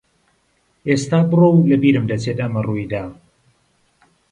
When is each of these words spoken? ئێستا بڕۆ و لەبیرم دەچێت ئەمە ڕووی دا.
ئێستا 0.89 1.19
بڕۆ 1.29 1.47
و 1.53 1.67
لەبیرم 1.69 2.05
دەچێت 2.11 2.37
ئەمە 2.41 2.61
ڕووی 2.67 2.85
دا. 2.93 3.03